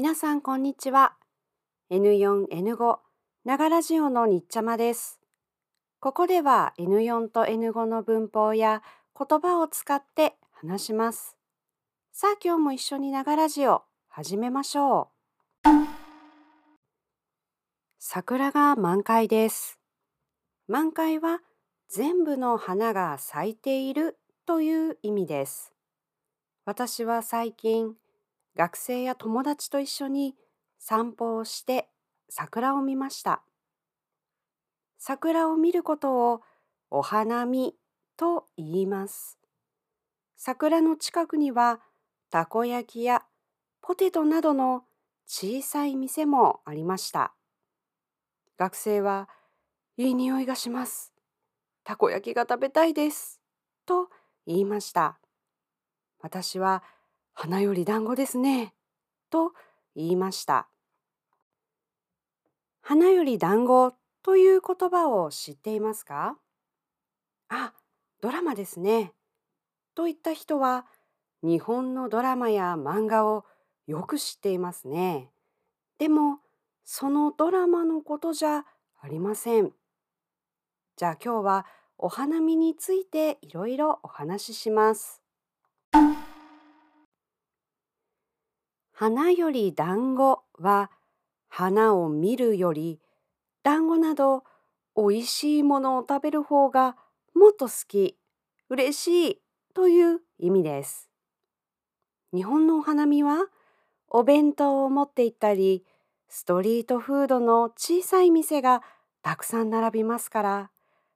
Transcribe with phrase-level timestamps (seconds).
[0.00, 1.12] 皆さんこんにちは。
[1.90, 2.96] N4、N5、
[3.44, 5.20] ながラジオのにっちゃまです。
[6.00, 8.82] ここでは N4 と N5 の文法や
[9.14, 11.36] 言葉を使って話します。
[12.12, 15.10] さあ今日も一緒にながラジオ始めましょ
[15.66, 15.68] う。
[17.98, 19.78] 桜が満開です。
[20.66, 21.40] 満開は
[21.90, 25.74] 全部の花が咲いているという意味です。
[26.64, 27.99] 私は最近
[28.56, 30.34] 学生や友達と一緒に
[30.78, 31.88] 散歩をして
[32.28, 33.42] 桜を見ました。
[34.98, 36.42] 桜を見ることを
[36.90, 37.74] お花見
[38.16, 39.38] と言います。
[40.36, 41.80] 桜の近くには
[42.30, 43.24] たこ焼きや
[43.82, 44.84] ポテトなどの
[45.26, 47.32] 小さい店もありました。
[48.58, 49.28] 学生は、
[49.96, 51.12] いい匂いがします。
[51.82, 53.40] たこ焼きが食べたいです。
[53.86, 54.10] と
[54.46, 55.18] 言いました。
[56.20, 56.82] 私は、
[57.42, 58.74] 花より団子ですね。
[59.30, 59.52] と
[59.96, 60.68] 言いました。
[62.82, 66.36] 花より団子という言葉を知っていますか？
[67.48, 67.72] あ、
[68.20, 69.14] ドラマですね。
[69.94, 70.84] といった人は、
[71.42, 73.46] 日本のドラマや漫画を
[73.86, 75.30] よく知っていますね。
[75.96, 76.40] でも、
[76.84, 78.66] そのドラマのことじゃ
[79.00, 79.72] ありません。
[80.94, 85.22] じゃあ今日はお花見についていろいろお話しします。
[89.02, 90.90] 花より団子は
[91.48, 93.00] 花を見るより
[93.62, 94.44] 団子など
[94.94, 96.96] おいしいものを食べる方が
[97.34, 98.18] もっと好き、
[98.68, 99.42] 嬉しい
[99.72, 101.08] という意味です。
[102.34, 103.46] 日本のお花見は
[104.06, 105.82] お弁当を持って行ったり
[106.28, 108.82] ストリートフードの小さい店が
[109.22, 110.70] たくさん並びますから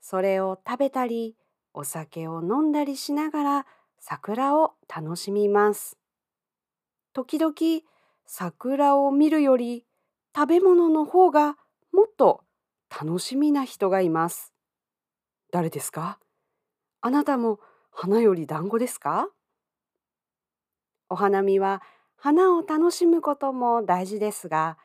[0.00, 1.36] それを食べたり
[1.74, 3.66] お酒を飲んだりしながら
[4.00, 5.96] 桜を楽しみます。
[7.18, 7.52] 時々
[8.26, 9.84] 桜を見るより
[10.32, 11.56] 食べ物の方が
[11.92, 12.44] もっと
[12.88, 14.54] 楽しみな人がいます。
[15.50, 16.20] 誰ですか？
[17.00, 17.58] あなたも
[17.90, 19.30] 花より団子ですか？
[21.08, 21.82] お花見は
[22.14, 24.78] 花を楽しむことも大事ですが、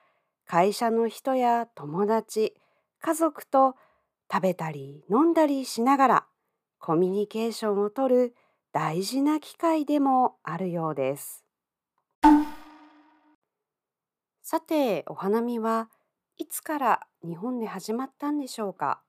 [0.48, 2.56] 会社の人や友達、
[3.00, 3.76] 家族と
[4.32, 6.26] 食べたり飲んだりしながら
[6.80, 8.34] コミュニケーションをとる
[8.72, 11.43] 大事な機会でもあるようです。
[14.46, 15.90] さて、お花見は
[16.36, 19.02] いつから日本で始まったんでしょうか？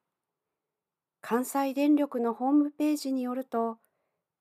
[1.20, 3.78] 関西電力のホームページによると、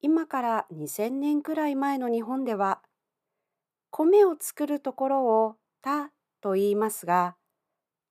[0.02, 2.84] 今から2000年くらい前の日本では、
[3.90, 6.12] 米を作るところを田
[6.42, 7.38] と言いますが、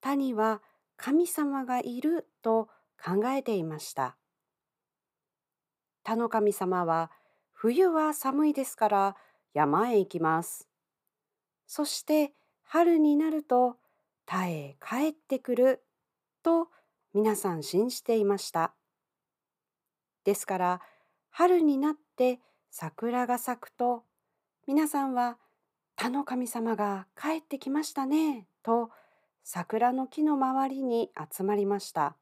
[0.00, 0.60] 田には
[0.96, 2.68] 神様がいると
[3.00, 4.16] 考えていました。
[6.02, 7.12] 田の神様は
[7.52, 9.16] 冬は寒いですから
[9.54, 10.68] 山へ行きます。
[11.68, 12.32] そして
[12.74, 13.76] 春になると
[14.24, 15.82] 田へ帰ってくる
[16.42, 16.68] と
[17.12, 18.72] 皆さん信じていました。
[20.24, 20.80] ですから
[21.28, 22.40] 春になって
[22.70, 24.04] 桜が咲くと
[24.66, 25.36] 皆さんは
[25.96, 28.88] 田の神様が帰ってきましたねと
[29.44, 32.16] 桜の木の周りに集まりました。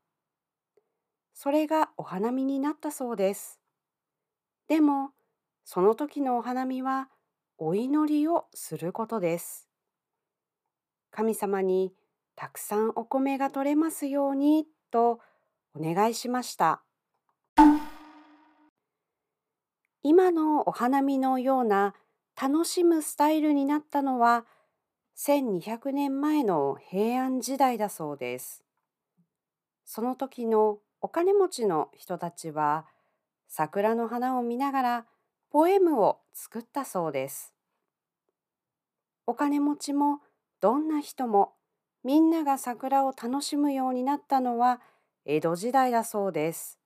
[1.33, 3.60] それがお花見になったそうです。
[4.66, 5.10] でも
[5.65, 7.09] その時のお花見は
[7.56, 9.70] お祈りをすることです。
[11.10, 11.93] 神様に
[12.37, 15.21] たくさんお米が取れますようにと
[15.75, 16.82] お願いしました。
[20.03, 21.94] 今のお花見のような
[22.41, 24.47] 楽しむスタイルになったのは
[25.19, 28.65] 1200年前の平安時代だそうです。
[29.84, 32.87] その時のお金持ちの人たちは
[33.48, 35.06] 桜の花を見ながら
[35.51, 37.53] ポエムを作ったそうです。
[39.27, 40.21] お金持ちも
[40.60, 41.54] どんな人も
[42.04, 44.80] みんなが桜を楽しむようになったのは
[45.24, 46.78] 江戸時代だそうです。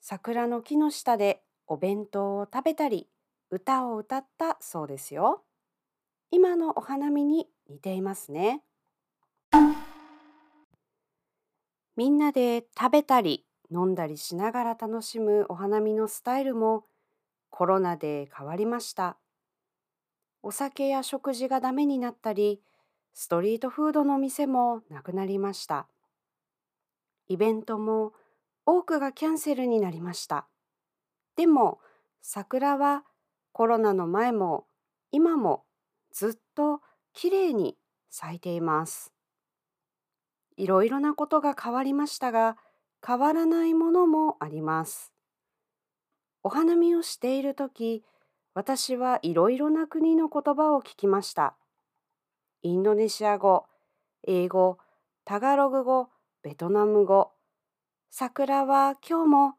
[0.00, 3.08] 桜の木の下でお弁当を食べたり
[3.50, 5.42] 歌を歌ったそうですよ。
[6.30, 8.62] 今のお花見に似ていますね。
[11.96, 16.84] みんなで食べたり飲んだりしながら楽しむお花見のスタイルも
[17.50, 19.18] コロナで変わりました。
[20.42, 22.62] お酒や食事がダメになったり、
[23.12, 25.86] ストリートフードの店もなくなりました。
[27.28, 28.12] イベントも
[28.66, 30.48] 多くがキャンセルになりました。
[31.36, 31.80] でも
[32.22, 33.04] 桜は
[33.52, 34.66] コロナの前も
[35.12, 35.64] 今も
[36.12, 36.80] ずっと
[37.12, 37.76] きれいに
[38.10, 39.12] 咲いています。
[40.56, 42.56] いろいろなことが変わりましたが
[43.06, 45.12] 変わらないものもあります。
[46.42, 48.02] お花見をしている時
[48.54, 51.56] 私はいろいろな国の言葉を聞きました。
[52.62, 53.64] インドネシア語、
[54.22, 54.76] 英語、
[55.24, 56.10] タガログ語、
[56.42, 57.32] ベトナム語。
[58.10, 59.54] 桜は今日も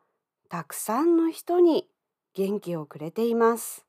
[0.50, 1.88] たくさんの人に
[2.36, 3.88] 元気をくれています。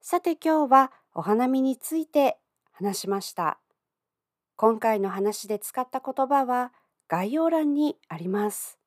[0.00, 2.38] さて今日はお花見について
[2.72, 3.60] 話しました。
[4.56, 6.72] 今回の話で使った言葉は
[7.06, 8.80] 概要欄にあります。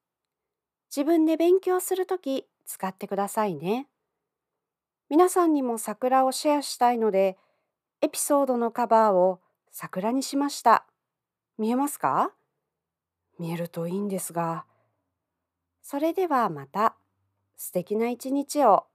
[0.94, 3.88] 自分で勉強するとき使ってくださいね。
[5.12, 7.38] 皆さんにも桜をシェアしたいので、
[8.02, 10.86] エピソードのカバーを桜にしました。
[11.58, 12.32] 見えますか？
[13.38, 14.64] 見えるといいんですが。
[15.82, 16.96] それではまた
[17.58, 18.86] 素敵な一日を。